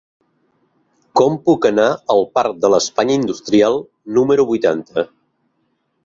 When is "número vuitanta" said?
4.17-5.05